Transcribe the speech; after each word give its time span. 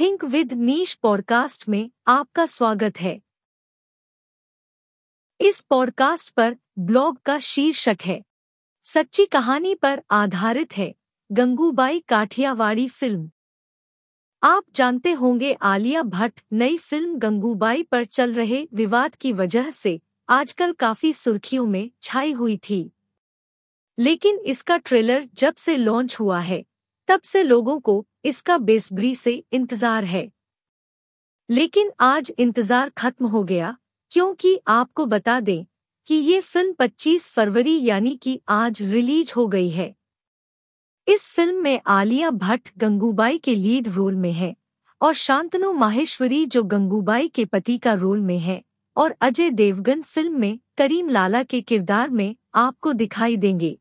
Think 0.00 0.24
with 0.24 0.52
niche 0.52 0.94
podcast 0.94 1.68
में 1.68 1.90
आपका 2.06 2.46
स्वागत 2.46 3.00
है। 3.00 3.20
इस 5.40 5.60
पॉडकास्ट 5.60 6.30
पर 6.30 6.56
ब्लॉग 6.78 7.20
का 7.20 7.38
शीर्षक 7.38 7.96
है। 8.04 8.24
सच्ची 8.84 9.26
कहानी 9.26 9.74
पर 9.74 10.02
आधारित 10.10 10.76
है 10.76 10.94
गंगूबाई 11.32 12.00
काठियावाड़ी 12.00 12.88
फ़िल्म 12.88 13.30
आप 14.42 14.64
जानते 14.74 15.12
होंगे 15.12 15.52
आलिया 15.52 16.02
भट्ट 16.02 16.40
नई 16.52 16.78
फ़िल्म 16.78 17.18
गंगूबाई 17.18 17.82
पर 17.82 18.04
चल 18.04 18.34
रहे 18.34 18.68
विवाद 18.72 19.14
की 19.14 19.32
वजह 19.32 19.70
से 19.70 20.00
आजकल 20.28 20.72
काफ़ी 20.72 21.12
सुर्खियों 21.12 21.66
में 21.66 21.90
छाई 22.02 22.32
हुई 22.32 22.56
थी। 22.56 22.92
लेकिन 23.98 24.38
इसका 24.38 24.76
ट्रेलर 24.76 25.28
जब 25.34 25.54
से 25.54 25.76
लॉन्च 25.76 26.16
हुआ 26.20 26.40
है, 26.40 26.64
तब 27.08 27.20
से 27.20 27.42
लोगों 27.42 27.80
को 27.80 28.06
इसका 28.24 28.56
बेसब्री 28.60 29.14
से 29.14 29.32
इंतज़ार 29.52 30.04
है। 30.04 30.30
लेकिन 31.48 31.90
आज 32.00 32.32
इंतज़ार 32.38 32.90
खत्म 32.90 33.26
हो 33.26 33.42
गया, 33.44 33.76
क्योंकि 34.12 34.58
आपको 34.68 35.06
बता 35.06 35.38
दें 35.40 35.64
कि 36.08 36.14
ये 36.14 36.40
फ़िल्म 36.40 36.72
25 36.72 37.30
फरवरी 37.30 37.80
यानी 37.82 38.14
कि 38.16 38.40
आज 38.50 38.82
रिलीज़ 38.82 39.32
हो 39.36 39.46
गई 39.48 39.68
है। 39.70 39.94
इस 41.06 41.28
फ़िल्म 41.28 41.62
में 41.62 41.80
आलिया 41.86 42.30
भट्ट 42.32 42.70
गंगूबाई 42.78 43.38
के 43.38 43.54
लीड 43.54 43.88
रोल 43.88 44.14
में 44.16 44.32
है 44.32 44.54
और 45.00 45.14
शांतनु 45.14 45.72
माहेश्वरी 45.72 46.44
जो 46.46 46.62
गंगूबाई 46.64 47.28
के 47.28 47.44
पति 47.44 47.76
का 47.78 47.94
रोल 47.94 48.20
में 48.20 48.38
है 48.38 48.62
और 48.96 49.14
अजय 49.20 49.50
देवगन 49.50 50.02
फ़िल्म 50.02 50.40
में 50.40 50.58
करीम 50.78 51.08
लाला 51.08 51.42
के 51.42 51.60
किरदार 51.60 52.10
में 52.10 52.34
आपको 52.54 52.92
दिखाई 52.92 53.36
देंगे। 53.36 53.76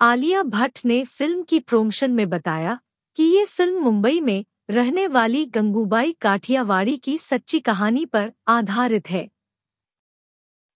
आलिया 0.00 0.42
भट्ट 0.42 0.84
ने 0.84 1.04
फ़िल्म 1.04 1.42
की 1.42 1.58
प्रोमोशन 1.60 2.10
में 2.10 2.28
बताया 2.30 2.78
कि 3.16 3.22
ये 3.22 3.44
फ़िल्म 3.44 3.82
मुंबई 3.82 4.20
में 4.20 4.44
रहने 4.70 5.06
वाली 5.06 5.44
गंगूबाई 5.46 6.12
काठियावाड़ी 6.12 6.96
की 6.96 7.18
सच्ची 7.18 7.60
कहानी 7.60 8.04
पर 8.06 8.32
आधारित 8.48 9.10
है। 9.10 9.28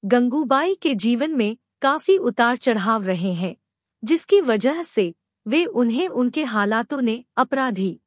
गंगूबाई 0.04 0.74
के 0.74 0.94
जीवन 0.94 1.30
में 1.30 1.56
काफ़ी 1.82 2.16
उतार 2.18 2.56
चढ़ाव 2.56 3.04
रहे 3.04 3.32
हैं, 3.32 3.56
जिसकी 4.04 4.40
वजह 4.40 4.82
से 4.82 5.14
वे 5.46 5.64
उन्हें 5.64 6.08
उनके 6.08 6.44
हालातों 6.44 7.00
ने 7.02 7.24
अपराधी, 7.36 8.00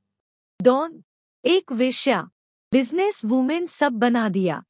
डॉन, 0.62 1.04
एक 1.46 1.72
वेश्या, 1.72 2.30
बिज़नेस 2.72 3.26
वुमेन 3.26 3.66
सब 3.66 3.92
बना 3.92 4.30
दिया। 4.30 4.64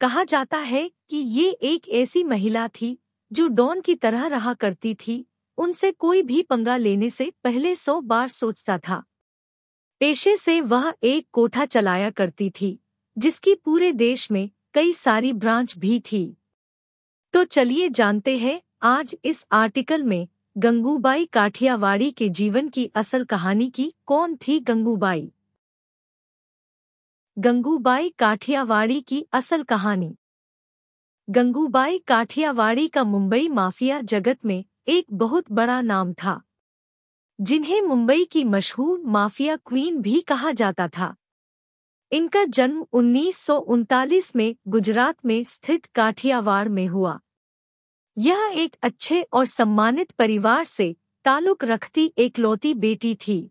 कहा 0.00 0.24
जाता 0.24 0.58
है 0.58 0.90
कि 1.10 1.16
ये 1.16 1.50
एक 1.50 1.88
ऐसी 1.88 2.24
महिला 2.24 2.68
थी, 2.68 2.98
जो 3.32 3.48
डॉन 3.48 3.80
की 3.80 3.94
तरह 3.94 4.26
रहा 4.26 4.54
करती 4.54 4.94
थी 4.94 5.26
उनसे 5.60 5.92
कोई 5.92 6.22
भी 6.22 6.42
पंगा 6.42 6.76
लेने 6.76 7.10
से 7.10 7.32
पहले 7.44 7.74
सौ 7.74 8.00
बार 8.00 8.28
सोचता 8.28 8.78
था। 8.78 9.04
पेशे 10.00 10.36
से 10.36 10.60
वह 10.60 10.94
एक 11.02 11.28
कोठा 11.32 11.64
चलाया 11.64 12.10
करती 12.10 12.50
थी, 12.50 12.80
जिसकी 13.18 13.54
पूरे 13.54 13.92
देश 13.92 14.30
में 14.30 14.50
कई 14.74 14.92
सारी 14.92 15.32
ब्रांच 15.32 15.78
भी 15.78 16.00
थी। 16.00 16.36
तो 17.32 17.44
चलिए 17.44 17.88
जानते 17.88 18.38
हैं, 18.38 18.62
आज 18.82 19.16
इस 19.24 19.46
आर्टिकल 19.52 20.02
में 20.02 20.28
गंगूबाई 20.58 21.26
काठियावाड़ी 21.26 22.10
के 22.10 22.28
जीवन 22.28 22.68
की 22.68 22.90
असल 22.94 23.24
कहानी 23.24 23.70
की 23.70 23.94
कौन 24.06 24.36
थी 24.36 24.60
गंगूबाई? 24.60 25.32
गंगूबाई 27.38 28.08
काठियावाड़ी 28.08 29.00
की 29.00 29.26
असल 29.32 29.62
कहानी। 29.62 30.16
गंगूबाई 31.30 31.98
काठियावाड़ी 31.98 32.88
का 32.88 33.04
मुंबई 33.04 33.48
माफिया 33.48 34.00
जगत 34.00 34.38
में 34.44 34.64
एक 34.86 35.06
बहुत 35.12 35.50
बड़ा 35.52 35.80
नाम 35.80 36.12
था, 36.14 36.40
जिन्हें 37.38 37.80
मुंबई 37.82 38.24
की 38.24 38.44
मशहूर 38.44 39.00
माफिया 39.06 39.56
क्वीन 39.56 40.00
भी 40.02 40.20
कहा 40.20 40.52
जाता 40.52 40.88
था। 40.88 41.14
इनका 42.12 42.44
जन्म 42.44 42.86
उन्नीस 42.92 43.36
सौ 43.36 43.56
उनतालीस 43.56 44.34
में 44.36 44.54
गुजरात 44.68 45.24
में 45.24 45.42
स्थित 45.44 45.86
काठियावाड़ 45.86 46.68
में 46.68 46.86
हुआ। 46.86 47.18
यह 48.16 48.50
एक 48.54 48.76
अच्छे 48.82 49.22
और 49.22 49.46
सम्मानित 49.46 50.10
परिवार 50.10 50.64
से 50.64 50.94
ताल्लुक 51.24 51.64
रखती 51.64 52.12
एकलौती 52.18 52.74
बेटी 52.76 53.14
थी। 53.14 53.50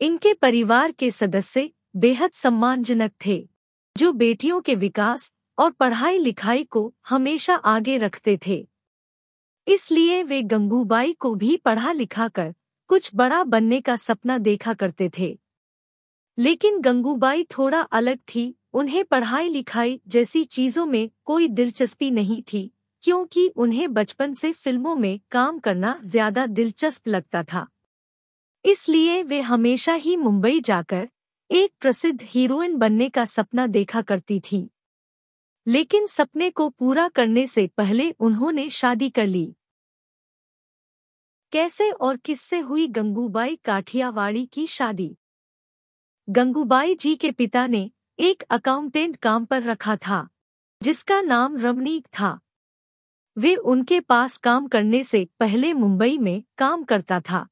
इनके 0.00 0.34
परिवार 0.34 0.92
के 0.92 1.10
सदस्य 1.10 1.70
बेहद 1.96 2.30
सम्मानजनक 2.32 3.12
थे, 3.26 3.48
जो 3.96 4.12
बेटियों 4.12 4.60
के 4.60 4.74
विकास 4.74 5.32
और 5.58 5.70
पढ़ाई 5.70 6.18
लिखाई 6.18 6.64
को 6.64 6.92
हमेशा 7.08 7.54
आगे 7.54 7.96
रखते 7.98 8.38
थे। 8.46 8.66
इसलिए 9.66 10.22
वे 10.22 10.42
गंगूबाई 10.42 11.12
को 11.12 11.34
भी 11.34 11.56
पढ़ा 11.56 11.92
लिखा 11.92 12.28
कर 12.28 12.54
कुछ 12.90 13.10
बड़ा 13.14 13.42
बनने 13.44 13.80
का 13.80 13.96
सपना 13.96 14.38
देखा 14.38 14.74
करते 14.74 15.10
थे। 15.18 15.38
लेकिन 16.38 16.80
गंगूबाई 16.80 17.44
थोड़ा 17.44 17.80
अलग 17.80 18.18
थी, 18.34 18.54
उन्हें 18.74 19.04
पढ़ाई 19.04 19.48
लिखाई 19.48 20.00
जैसी 20.08 20.44
चीज़ों 20.44 20.86
में 20.86 21.10
कोई 21.24 21.48
दिलचस्पी 21.48 22.10
नहीं 22.10 22.42
थी, 22.42 22.70
क्योंकि 23.02 23.46
उन्हें 23.48 23.92
बचपन 23.94 24.32
से 24.32 24.52
फ़िल्मों 24.52 24.94
में 24.96 25.20
काम 25.30 25.58
करना 25.58 25.98
ज़्यादा 26.04 26.46
दिलचस्प 26.46 27.08
लगता 27.08 27.42
था। 27.42 27.66
इसलिए 28.64 29.22
वे 29.22 29.40
हमेशा 29.40 29.94
ही 29.94 30.16
मुंबई 30.16 30.60
जाकर 30.60 31.08
एक 31.50 31.72
प्रसिद्ध 31.80 32.18
हीरोइन 32.22 32.76
बनने 32.76 33.08
का 33.08 33.24
सपना 33.24 33.66
देखा 33.66 34.02
करती 34.02 34.40
थी। 34.40 34.68
लेकिन 35.66 36.06
सपने 36.06 36.50
को 36.50 36.68
पूरा 36.68 37.08
करने 37.08 37.46
से 37.46 37.66
पहले 37.66 38.10
उन्होंने 38.10 38.70
शादी 38.70 39.10
कर 39.10 39.26
ली। 39.26 39.56
कैसे 41.52 41.90
और 41.90 42.16
किससे 42.16 42.58
हुई 42.58 42.88
गंगूबाई 42.88 43.56
काठियावाड़ी 43.56 44.46
की 44.46 44.66
शादी? 44.66 45.18
गंगूबाई 46.30 46.94
जी 46.94 47.16
के 47.16 47.32
पिता 47.32 47.66
ने 47.66 47.90
एक 48.18 48.42
अकाउंटेंट 48.42 49.16
काम 49.16 49.44
पर 49.44 49.62
रखा 49.62 49.96
था, 49.96 50.28
जिसका 50.82 51.20
नाम 51.20 51.56
रमणीक 51.56 52.06
था। 52.06 52.40
वे 53.38 53.56
उनके 53.56 54.00
पास 54.00 54.36
काम 54.36 54.68
करने 54.68 55.04
से 55.04 55.28
पहले 55.40 55.72
मुंबई 55.72 56.18
में 56.18 56.42
काम 56.58 56.84
करता 56.84 57.20
था। 57.20 57.48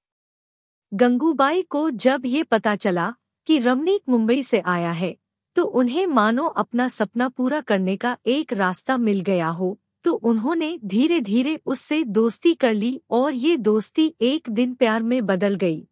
गंगूबाई 0.94 1.62
को 1.62 1.90
जब 1.90 2.22
ये 2.26 2.42
पता 2.42 2.76
चला 2.76 3.14
कि 3.46 3.58
रमणीक 3.58 4.02
मुंबई 4.08 4.42
से 4.42 4.60
आया 4.60 4.92
है 4.92 5.16
तो 5.56 5.64
उन्हें 5.64 6.06
मानो 6.06 6.46
अपना 6.46 6.88
सपना 6.88 7.28
पूरा 7.28 7.60
करने 7.60 7.96
का 7.96 8.16
एक 8.26 8.52
रास्ता 8.52 8.96
मिल 8.96 9.20
गया 9.20 9.48
हो। 9.48 9.78
तो 10.04 10.12
उन्होंने 10.12 10.78
धीरे 10.84 11.20
धीरे 11.20 11.60
उससे 11.66 12.04
दोस्ती 12.04 12.54
कर 12.54 12.74
ली 12.74 13.00
और 13.10 13.32
ये 13.32 13.56
दोस्ती 13.56 14.14
एक 14.20 14.50
दिन 14.50 14.74
प्यार 14.74 15.02
में 15.02 15.26
बदल 15.26 15.54
गई। 15.54 15.88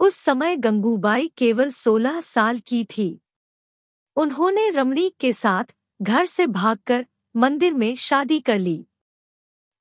उस 0.00 0.14
समय 0.14 0.56
गंगूबाई 0.56 1.30
केवल 1.36 1.70
सोलह 1.70 2.20
साल 2.20 2.58
की 2.58 2.84
थी। 2.84 3.20
उन्होंने 4.16 4.70
रमणीक 4.70 5.16
के 5.20 5.32
साथ 5.32 5.64
घर 6.02 6.26
से 6.26 6.46
भागकर 6.46 7.06
मंदिर 7.36 7.74
में 7.74 7.96
शादी 7.96 8.40
कर 8.40 8.58
ली। 8.58 8.86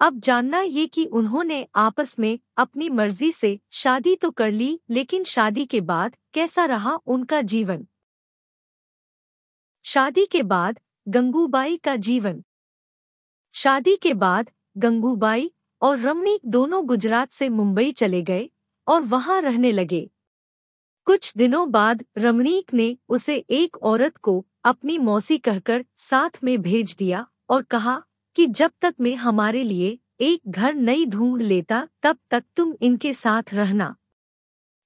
अब 0.02 0.20
जानना 0.20 0.62
ये 0.62 0.86
कि 0.86 1.06
उन्होंने 1.06 1.68
आपस 1.76 2.20
में 2.20 2.40
अपनी 2.58 2.90
मर्ज़ी 2.90 3.32
से 3.32 3.60
शादी 3.72 4.16
तो 4.16 4.32
कर 4.32 4.52
ली, 4.52 4.80
लेकिन 4.90 5.24
शादी 5.24 5.66
के 5.66 5.82
बाद 5.82 6.16
कैसा 6.34 6.66
रहा 6.66 6.98
उनका 7.06 7.42
जीवन? 7.42 7.88
शादी 9.86 10.26
के 10.26 10.44
बाद 10.44 10.80
गंगूबाई 11.08 11.78
का 11.78 11.96
जीवन। 11.96 12.44
शादी 13.54 13.96
के 13.96 14.14
बाद 14.14 14.50
गंगूबाई 14.78 15.52
और 15.82 16.00
रमणीक 16.00 16.42
दोनों 16.46 16.86
गुजरात 16.88 17.32
से 17.32 17.50
मुंबई 17.50 17.92
चले 17.92 18.22
गए 18.22 18.50
और 18.88 19.02
वहाँ 19.02 19.42
रहने 19.42 19.72
लगे। 19.72 20.10
कुछ 21.06 21.38
दिनों 21.38 21.72
बाद 21.72 22.06
रमणीक 22.18 22.74
ने 22.74 22.98
उसे 23.10 23.36
एक 23.50 23.78
औरत 23.78 24.18
को 24.18 24.46
अपनी 24.64 24.98
मौसी 24.98 25.38
कहकर 25.38 25.86
साथ 25.98 26.44
में 26.44 26.62
भेज 26.62 26.96
दिया 27.00 27.28
और 27.50 27.64
कहा 27.64 28.04
कि 28.36 28.48
जब 28.48 28.72
तक 28.82 28.96
मैं 29.02 29.16
हमारे 29.16 29.64
लिए 29.64 30.00
एक 30.20 30.42
घर 30.48 30.74
नई 30.74 31.06
ढूंढ 31.06 31.42
लेता, 31.42 31.88
तब 32.04 32.18
तक 32.32 32.44
तुम 32.56 32.76
इनके 32.82 33.14
साथ 33.14 33.44
रहना। 33.54 33.96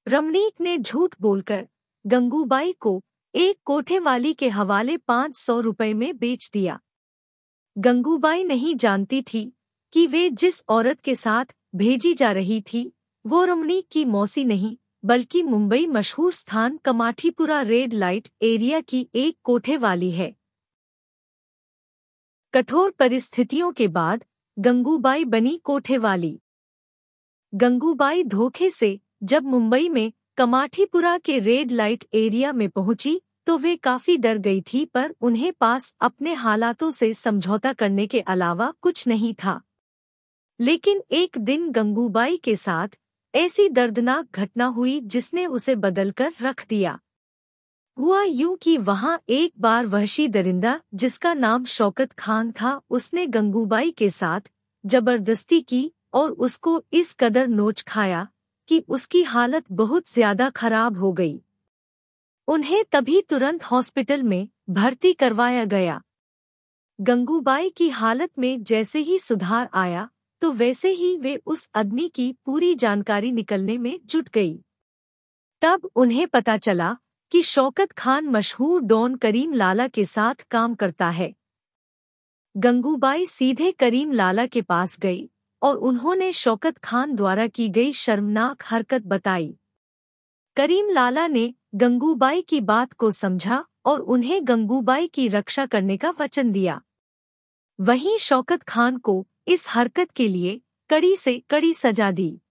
रमणीक 0.08 0.62
ने 0.62 0.78
झूठ 0.78 1.16
बोलकर 1.22 1.68
गंगूबाई 2.08 2.72
को 2.72 3.04
एक 3.38 3.58
कोठे 3.66 4.00
वाली 4.00 4.34
के 4.34 4.50
हवाले 4.50 4.98
पाँच 4.98 5.36
सौ 5.36 5.60
रुपये 5.60 5.94
में 5.94 6.18
बेच 6.18 6.50
दिया। 6.54 6.80
गंगूबाई 7.78 8.44
नहीं 8.44 8.76
जानती 8.76 9.22
थी 9.22 9.58
कि 9.94 10.08
वे 10.08 10.30
जिस 10.30 10.64
औरत 10.70 11.02
के 11.02 11.16
साथ 11.16 11.46
भेजी 11.76 12.14
जा 12.14 12.32
रही 12.32 12.62
थी, 12.62 12.94
वो 13.26 13.44
रमणी 13.46 13.82
की 13.92 14.06
मौसी 14.06 14.46
नहीं, 14.46 14.78
बल्कि 15.06 15.44
मुंबई 15.44 15.86
मशहूर 15.88 16.32
स्थान 16.34 16.78
कमाठीपुरा 16.78 17.62
रेड 17.62 17.94
लाइट 17.94 18.28
एरिया 18.42 18.82
की 18.82 19.10
एक 19.16 19.38
कोठे 19.44 19.78
वाली 19.78 20.12
है। 20.12 20.36
कठोर 22.54 22.92
परिस्थितियों 22.92 23.72
के 23.72 23.88
बाद 23.88 24.24
गंगूबाई 24.60 25.26
बनी 25.26 25.58
कोठे 25.58 25.98
वाली। 25.98 26.40
गंगूबाई 27.54 28.24
धोखे 28.24 28.70
से 28.70 29.00
जब 29.24 29.44
मुंबई 29.44 29.90
में 29.90 30.12
कमाठीपुरा 30.38 31.18
के 31.18 31.40
रेड 31.40 31.72
लाइट 31.72 32.06
एरिया 32.14 32.54
में 32.54 32.70
पहुँची 32.70 33.22
तो 33.48 33.58
वे 33.58 33.76
काफ़ी 33.76 34.18
डर 34.18 34.38
गई 34.38 34.62
थी, 34.62 34.86
पर 34.86 35.14
उन्हें 35.22 35.54
पास 35.54 35.94
अपने 36.02 36.34
हालातों 36.34 36.92
से 36.92 37.14
समझौता 37.14 37.74
करने 37.74 38.08
के 38.08 38.20
अलावा 38.20 38.74
कुछ 38.82 39.08
नहीं 39.08 39.34
था। 39.34 39.62
लेकिन 40.60 41.02
एक 41.12 41.38
दिन 41.38 41.72
गंगूबाई 41.72 42.38
के 42.38 42.56
साथ 42.56 42.98
ऐसी 43.34 43.70
दर्दनाक 43.70 44.28
घटना 44.34 44.66
हुई 44.66 45.00
जिसने 45.00 45.46
उसे 45.46 45.76
बदलकर 45.76 46.34
रख 46.42 46.66
दिया। 46.70 47.00
हुआ 47.98 48.24
यूँ 48.24 48.58
कि 48.58 48.78
वहाँ 48.78 49.20
एक 49.30 49.54
बार 49.60 49.86
वहशी 49.86 50.28
दरिंदा, 50.28 50.80
जिसका 50.94 51.34
नाम 51.34 51.66
शौकत 51.66 52.14
खान 52.14 52.52
था, 52.52 52.82
उसने 52.90 53.26
गंगूबाई 53.28 53.92
के 53.92 54.10
साथ 54.10 54.42
ज़बरदस्ती 54.86 55.62
की 55.62 55.92
और 56.14 56.32
उसको 56.32 56.82
इस 56.94 57.16
कदर 57.20 57.48
नोच 57.48 57.82
खाया 57.82 58.28
कि 58.70 58.84
उसकी 58.90 59.24
हालत 59.24 59.64
बहुत 59.72 60.12
ज़्यादा 60.12 60.50
खराब 60.50 60.98
हो 60.98 61.14
गई। 61.14 61.42
उन्हें 62.48 62.84
तभी 62.92 63.22
तुरंत 63.22 63.64
हॉस्पिटल 63.64 64.24
में 64.24 64.48
भर्ती 64.70 65.14
करवाया 65.14 65.64
गया। 65.66 66.02
गंगूबाई 67.00 67.70
की 67.70 67.90
हालत 67.90 68.30
में 68.40 68.64
जैसे 68.64 69.00
ही 69.00 69.18
सुधार 69.20 69.70
आया 69.74 70.10
तो 70.42 70.52
वैसे 70.52 70.90
ही 70.90 71.16
वे 71.18 71.36
उस 71.46 71.70
आदमी 71.76 72.08
की 72.10 72.32
पूरी 72.46 72.74
जानकारी 72.76 73.32
निकलने 73.32 73.78
में 73.78 74.00
जुट 74.06 74.30
गई। 74.30 74.64
तब 75.62 75.90
उन्हें 75.96 76.28
पता 76.28 76.58
चला 76.58 76.96
कि 77.32 77.42
शौकत 77.44 77.92
खान 77.92 78.28
मशहूर 78.28 78.82
डॉन 78.82 79.16
करीम 79.16 79.54
लाला 79.54 79.88
के 79.88 80.06
साथ 80.06 80.48
काम 80.52 80.76
करता 80.76 81.10
है। 81.10 81.34
गंगूबाई 82.56 83.26
सीधे 83.26 83.72
करीम 83.72 84.12
लाला 84.12 84.46
के 84.46 84.62
पास 84.62 84.98
गई 85.00 85.30
और 85.62 85.78
उन्होंने 85.78 86.34
शौकत 86.34 86.78
खान 86.78 87.16
द्वारा 87.16 87.48
की 87.48 87.70
गई 87.70 87.94
शर्मनाक 87.94 88.64
हरकत 88.66 89.02
बताई। 89.02 89.56
करीम 90.58 90.90
लाला 90.90 91.28
ने 91.28 91.54
गंगूबाई 91.74 92.42
की 92.42 92.62
बात 92.62 92.94
को 92.94 93.12
समझा 93.12 93.66
और 93.86 94.00
उन्हें 94.00 94.48
गंगूबाई 94.48 95.08
की 95.08 95.28
रक्षा 95.28 95.66
करने 95.66 95.98
का 95.98 96.10
वचन 96.20 96.52
दिया। 96.52 96.82
वहीं 97.80 98.18
शौकत 98.18 98.64
खान 98.64 98.98
को 98.98 99.28
इस 99.48 99.66
हरकत 99.70 100.12
के 100.12 100.28
लिए 100.28 100.62
कड़ी 100.90 101.16
से 101.16 101.44
कड़ी 101.50 101.74
सजा 101.74 102.12
दी। 102.12 102.42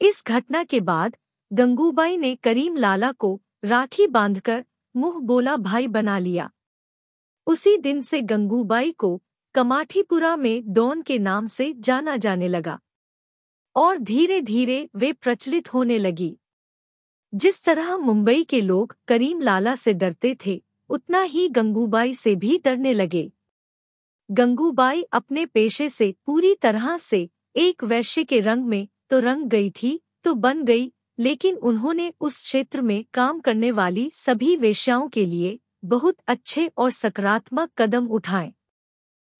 इस 0.00 0.22
घटना 0.26 0.64
के 0.64 0.80
बाद 0.80 1.16
गंगूबाई 1.52 2.16
ने 2.16 2.34
करीम 2.34 2.76
लाला 2.76 3.12
को 3.12 3.40
राखी 3.64 4.06
बांधकर 4.06 4.64
मुँह 4.96 5.18
बोला 5.20 5.56
भाई 5.56 5.86
बना 5.86 6.18
लिया। 6.18 6.50
उसी 7.46 7.76
दिन 7.76 8.02
से 8.02 8.22
गंगूबाई 8.22 8.92
को 8.92 9.22
कमाठीपुरा 9.54 10.36
में 10.36 10.62
डॉन 10.66 11.02
के 11.02 11.18
नाम 11.18 11.46
से 11.46 11.72
जाना 11.78 12.16
जाने 12.16 12.48
लगा 12.48 12.78
और 13.76 13.98
धीरे 13.98 14.40
धीरे 14.40 14.88
वे 14.96 15.12
प्रचलित 15.12 15.74
होने 15.74 15.98
लगी। 15.98 16.36
जिस 17.32 17.62
तरह 17.62 17.96
मुंबई 17.96 18.42
के 18.44 18.60
लोग 18.60 18.94
करीम 19.08 19.40
लाला 19.40 19.74
से 19.76 19.92
डरते 19.94 20.36
थे, 20.46 20.62
उतना 20.90 21.20
ही 21.22 21.48
गंगूबाई 21.48 22.14
से 22.14 22.34
भी 22.36 22.56
डरने 22.64 22.92
लगे। 22.92 23.30
गंगूबाई 24.30 25.02
अपने 25.02 25.44
पेशे 25.46 25.88
से 25.88 26.14
पूरी 26.26 26.54
तरह 26.54 26.96
से 26.96 27.28
एक 27.56 27.84
वैश्य 27.84 28.24
के 28.24 28.40
रंग 28.40 28.64
में 28.64 28.86
तो 29.10 29.18
रंग 29.18 29.46
गई 29.46 29.70
थी 29.72 30.00
तो 30.24 30.34
बन 30.36 30.64
गई, 30.64 30.92
लेकिन 31.18 31.56
उन्होंने 31.56 32.12
उस 32.20 32.40
क्षेत्र 32.42 32.80
में 32.80 33.04
काम 33.14 33.38
करने 33.40 33.70
वाली 33.70 34.10
सभी 34.14 34.56
वेश्याओं 34.56 35.08
के 35.08 35.24
लिए 35.26 35.58
बहुत 35.84 36.16
अच्छे 36.26 36.66
और 36.68 36.90
सकारात्मक 36.90 37.70
कदम 37.78 38.06
उठाए। 38.08 38.52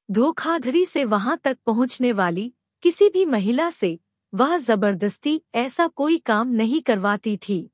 धोखाधड़ी 0.09 0.85
से 0.87 1.05
वहाँ 1.05 1.37
तक 1.45 1.59
पहुँचने 1.67 2.13
वाली 2.13 2.53
किसी 2.83 3.09
भी 3.09 3.25
महिला 3.25 3.69
से 3.71 3.99
वह 4.33 4.57
ज़बरदस्ती 4.59 5.41
ऐसा 5.55 5.87
कोई 5.87 6.19
काम 6.19 6.49
नहीं 6.49 6.81
करवाती 6.83 7.37
थी। 7.39 7.71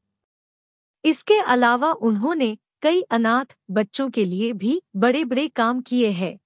इसके 1.07 1.39
अलावा 1.41 1.93
उन्होंने 2.03 2.57
कई 2.83 3.01
अनाथ 3.11 3.57
बच्चों 3.71 4.09
के 4.11 4.25
लिए 4.25 4.53
भी 4.55 4.81
बड़े 4.97 5.25
बड़े 5.25 5.47
काम 5.49 5.81
किए 5.81 6.11
हैं। 6.11 6.39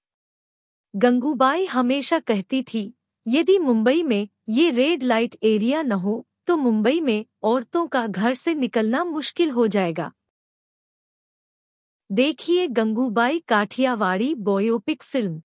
गंगूबाई 0.93 1.65
हमेशा 1.65 2.19
कहती 2.19 2.61
थी, 2.63 2.93
यदि 3.25 3.57
मुंबई 3.59 4.03
में 4.03 4.27
ये 4.49 4.69
रेड 4.71 5.03
लाइट 5.03 5.37
एरिया 5.43 5.81
न 5.81 5.91
हो 5.91 6.25
तो 6.47 6.57
मुंबई 6.57 6.99
में 7.01 7.25
औरतों 7.43 7.85
का 7.87 8.05
घर 8.07 8.33
से 8.33 8.53
निकलना 8.55 9.03
मुश्किल 9.03 9.49
हो 9.49 9.67
जाएगा। 9.67 10.11
देखिए 12.09 12.67
गंगूबाई 12.69 13.39
काठियावाड़ी 13.39 14.33
बोयोपिक 14.35 15.03
फ़िल्म 15.03 15.41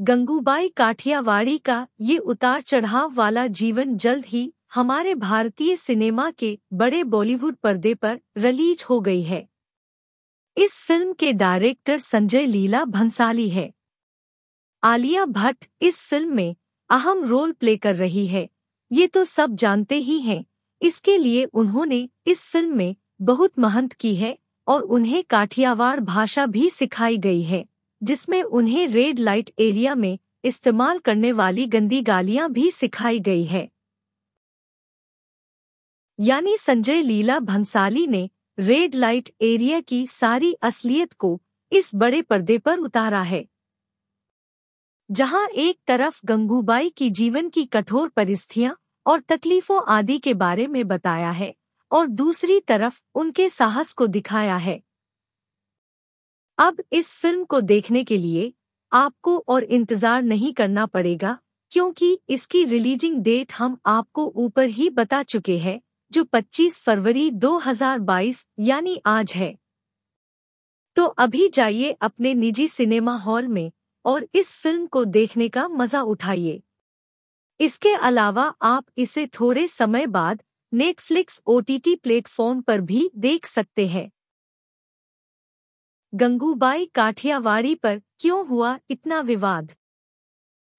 गंगूबाई 0.00 0.68
काठियावाड़ी 0.68 1.56
का 1.58 1.86
ये 2.00 2.18
उतार 2.18 2.60
चढ़ाव 2.62 3.14
वाला 3.14 3.46
जीवन 3.46 3.96
जल्द 3.96 4.24
ही 4.24 4.52
हमारे 4.72 5.14
भारतीय 5.14 5.76
सिनेमा 5.76 6.30
के 6.30 6.58
बड़े 6.72 7.02
बॉलीवुड 7.04 7.56
पर्दे 7.56 7.94
पर 7.94 8.18
रिलीज़ 8.38 8.84
हो 8.84 9.00
गई 9.00 9.22
है। 9.22 9.46
इस 10.56 10.80
फ़िल्म 10.80 11.12
के 11.12 11.32
डायरेक्टर 11.32 11.98
संजय 11.98 12.46
लीला 12.46 12.84
भंसाली 12.84 13.48
है। 13.48 13.70
आलिया 14.82 15.24
भट्ट 15.24 15.64
इस 15.82 16.02
फ़िल्म 16.02 16.34
में 16.34 16.56
अहम 16.90 17.24
रोल 17.24 17.52
प्ले 17.52 17.76
कर 17.76 17.94
रही 17.94 18.26
है। 18.26 18.48
ये 18.90 19.06
तो 19.06 19.24
सब 19.24 19.54
जानते 19.54 19.98
ही 19.98 20.18
हैं। 20.20 20.44
इसके 20.82 21.16
लिए 21.18 21.44
उन्होंने 21.44 22.08
इस 22.26 22.44
फ़िल्म 22.44 22.76
में 22.76 22.96
बहुत 23.22 23.58
महंत 23.58 23.92
की 23.92 24.14
है 24.14 24.36
और 24.66 24.82
उन्हें 24.82 25.22
काठियावाड़ 25.24 26.00
भाषा 26.00 26.46
भी 26.46 26.68
सिखाई 26.70 27.16
गई 27.18 27.42
है, 27.42 27.64
जिसमें 28.02 28.42
उन्हें 28.42 28.86
रेड 28.88 29.18
लाइट 29.18 29.50
एरिया 29.58 29.94
में 29.94 30.18
इस्तेमाल 30.44 30.98
करने 30.98 31.32
वाली 31.32 31.66
गंदी 31.66 32.02
गालियाँ 32.02 32.50
भी 32.50 32.70
सिखाई 32.70 33.20
गई 33.20 33.44
है। 33.44 33.68
यानी 36.18 36.56
संजय 36.58 37.02
लीला 37.02 37.38
भंसाली 37.40 38.06
ने 38.06 38.28
रेड 38.58 38.94
लाइट 38.94 39.28
एरिया 39.42 39.80
की 39.80 40.06
सारी 40.06 40.52
असलियत 40.62 41.12
को 41.14 41.38
इस 41.72 41.90
बड़े 41.94 42.22
पर्दे 42.22 42.56
पर 42.58 42.78
उतारा 42.78 43.22
है। 43.22 43.44
जहाँ 45.10 45.46
एक 45.48 45.78
तरफ़ 45.86 46.20
गंगूबाई 46.26 46.88
की 46.90 47.10
जीवन 47.10 47.48
की 47.48 47.64
कठोर 47.66 48.08
परिस्थितियाँ 48.08 48.76
और 49.06 49.20
तकलीफों 49.20 49.80
आदि 49.88 50.18
के 50.18 50.34
बारे 50.34 50.66
में 50.66 50.86
बताया 50.88 51.30
है 51.32 51.54
और 51.90 52.06
दूसरी 52.06 52.58
तरफ़ 52.60 53.00
उनके 53.14 53.48
साहस 53.48 53.92
को 53.92 54.06
दिखाया 54.08 54.56
है। 54.56 54.80
अब 56.58 56.82
इस 56.92 57.12
फ़िल्म 57.14 57.44
को 57.44 57.60
देखने 57.62 58.04
के 58.04 58.16
लिए 58.18 58.52
आपको 58.92 59.38
और 59.38 59.64
इंतज़ार 59.64 60.22
नहीं 60.22 60.52
करना 60.54 60.86
पड़ेगा, 60.86 61.38
क्योंकि 61.72 62.18
इसकी 62.28 62.64
रिलीजिंग 62.64 63.22
डेट 63.22 63.52
हम 63.52 63.76
आपको 63.86 64.32
ऊपर 64.36 64.66
ही 64.66 64.88
बता 64.90 65.22
चुके 65.24 65.58
हैं। 65.58 65.80
जो 66.12 66.24
25 66.24 66.80
फरवरी 66.82 67.30
2022 67.30 68.46
यानी 68.58 69.00
आज 69.06 69.32
है। 69.32 69.58
तो 70.96 71.06
अभी 71.06 71.48
जाइए 71.48 71.92
अपने 72.00 72.34
निजी 72.34 72.68
सिनेमा 72.68 73.16
हॉल 73.16 73.48
में 73.48 73.72
और 74.04 74.28
इस 74.34 74.54
फ़िल्म 74.54 74.86
को 74.86 75.04
देखने 75.04 75.48
का 75.48 75.68
मज़ा 75.68 76.02
उठाइए। 76.02 76.62
इसके 77.60 77.94
अलावा 77.94 78.54
आप 78.62 78.86
इसे 78.98 79.26
थोड़े 79.26 79.68
समय 79.68 80.06
बाद 80.06 80.42
नेटफ्लिक्स 80.72 81.42
ओटीटी 81.46 81.96
प्लेटफॉर्म 81.96 82.60
पर 82.60 82.80
भी 82.80 83.10
देख 83.16 83.46
सकते 83.46 83.86
हैं। 83.86 84.10
गंगूबाई 86.14 86.86
काठियावाड़ी 86.86 87.74
पर 87.74 88.02
क्यों 88.18 88.46
हुआ 88.46 88.78
इतना 88.90 89.20
विवाद? 89.20 89.72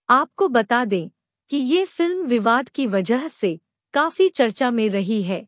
आपको 0.10 0.48
बता 0.48 0.86
दें 0.86 1.10
कि 1.50 1.58
ये 1.58 1.86
फ़िल्म 1.86 2.26
विवाद 2.26 2.70
की 2.70 2.88
वजह 2.88 3.28
से 3.28 3.60
काफ़ी 3.94 4.28
चर्चा 4.30 4.70
में 4.72 4.88
रही 4.90 5.22
है, 5.24 5.46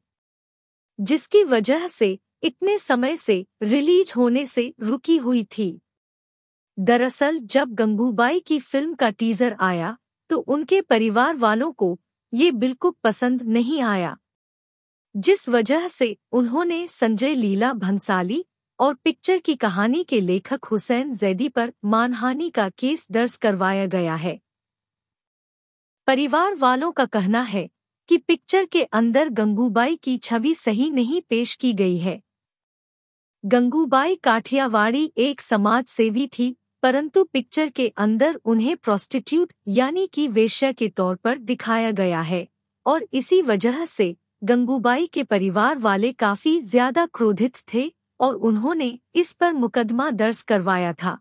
जिसकी 1.00 1.44
वजह 1.44 1.88
से 1.88 2.18
इतने 2.44 2.78
समय 2.78 3.16
से 3.18 3.46
रिलीज़ 3.64 4.14
होने 4.18 4.46
से 4.46 4.74
रुकी 4.82 5.18
हुई 5.18 5.44
थी। 5.52 5.80
दरअसल, 6.78 7.40
जब 7.40 7.74
गंगूबाई 7.74 8.40
की 8.40 8.60
फ़िल्म 8.60 8.94
का 8.96 9.10
टीजर 9.10 9.56
आया 9.60 9.98
तो 10.30 10.38
उनके 10.38 10.82
परिवार 10.82 11.36
वालों 11.36 11.72
को 11.72 11.98
ये 12.34 12.52
बिल्कुल 12.54 12.94
पसंद 13.04 13.42
नहीं 13.44 13.82
आया, 13.82 14.16
जिस 15.16 15.48
वजह 15.50 15.88
से 15.88 16.16
उन्होंने 16.32 16.88
संजय 16.88 17.34
लीला 17.36 17.74
भंसाली 17.74 18.44
और 18.80 18.94
पिक्चर 18.94 19.38
की 19.38 19.56
कहानी 19.56 20.04
के 20.04 20.20
लेखक 20.22 20.66
हुसैन 20.66 21.14
जैदी 21.16 21.50
पर 21.50 21.74
मानहानि 21.86 22.50
का 22.50 22.70
केस 22.70 23.06
दर्ज 23.12 23.36
करवाया 23.38 23.86
गया 23.88 24.16
है। 24.16 24.40
परिवार 26.08 26.56
वालों 26.56 26.92
का 26.92 27.06
कहना 27.06 27.42
है 27.42 27.70
कि 28.10 28.18
पिक्चर 28.18 28.66
के 28.66 28.84
अंदर 28.84 29.30
गंगूबाई 29.30 29.96
की 29.96 30.18
छवि 30.18 30.54
सही 30.56 30.90
नहीं 30.90 31.22
पेश 31.22 31.54
की 31.56 31.74
गई 31.74 31.98
है। 31.98 32.20
गंगूबाई 33.44 34.16
काठियावाड़ी 34.16 35.12
एक 35.18 35.42
समाज 35.42 35.86
सेवी 35.86 36.26
थी, 36.28 36.56
परंतु 36.84 37.24
पिक्चर 37.24 37.70
के 37.70 37.88
अंदर 37.98 38.40
उन्हें 38.46 38.76
प्रोस्टिट्यूट 38.78 39.54
यानी 39.68 40.08
कि 40.08 40.28
वेश्या 40.28 40.72
के 40.72 40.88
तौर 40.90 41.16
पर 41.16 41.38
दिखाया 41.38 41.92
गया 41.92 42.22
है, 42.22 42.48
और 42.86 43.06
इसी 43.14 43.42
वजह 43.42 43.86
से 43.86 44.16
गंगूबाई 44.44 45.08
के 45.08 45.24
परिवार 45.24 45.78
वाले 45.78 46.12
काफ़ी 46.12 46.60
ज़्यादा 46.62 47.06
क्रोधित 47.06 47.58
थे, 47.74 47.92
और 48.20 48.36
उन्होंने 48.36 48.98
इस 49.16 49.34
पर 49.34 49.54
मुकदमा 49.54 50.10
दर्ज 50.12 50.42
करवाया 50.42 50.94
था। 50.94 51.18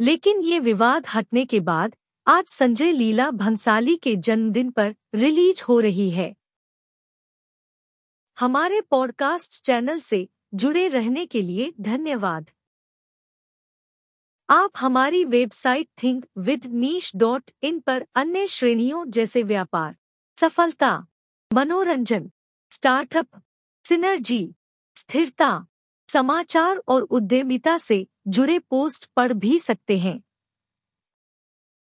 लेकिन 0.00 0.40
ये 0.40 0.58
विवाद 0.58 1.06
हटने 1.14 1.44
के 1.44 1.60
बाद 1.60 1.96
आज 2.26 2.44
संजय 2.46 2.92
लीला 2.92 3.30
भंसाली 3.30 3.96
के 3.96 4.16
जन्मदिन 4.16 4.70
पर 4.70 4.94
रिलीज़ 5.14 5.62
हो 5.62 5.80
रही 5.80 6.10
है। 6.10 6.34
हमारे 8.40 8.80
पॉडकास्ट 8.80 9.62
चैनल 9.62 10.00
से 10.00 10.28
जुड़े 10.54 10.88
रहने 10.88 11.26
के 11.26 11.42
लिए 11.42 11.72
धन्यवाद। 11.80 12.50
आप 14.50 14.70
हमारी 14.76 15.24
website 15.24 15.88
Think 16.02 16.26
With 16.38 16.66
Niche 16.66 17.12
dot 17.16 17.50
in 17.62 17.80
पर 17.80 18.06
अन्य 18.14 18.48
श्रेणियों 18.48 19.10
जैसे 19.10 19.42
व्यापार, 19.42 19.96
सफलता, 20.40 21.06
मनोरंजन, 21.52 22.30
स्टार्टअप, 22.70 23.42
सिनर्जी, 23.88 24.54
स्थिरता, 24.96 25.66
समाचार 26.12 26.76
और 26.88 27.02
उद्यमिता 27.02 27.78
से 27.78 28.06
जुड़े 28.28 28.58
पोस्ट 28.58 29.10
पढ़ 29.16 29.32
भी 29.32 29.58
सकते 29.58 29.98
हैं। 29.98 30.22